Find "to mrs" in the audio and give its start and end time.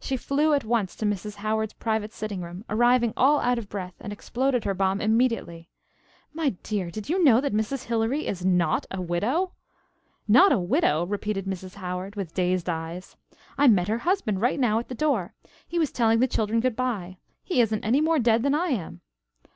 0.96-1.36